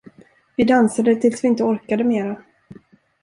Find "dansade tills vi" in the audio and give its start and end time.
0.63-1.47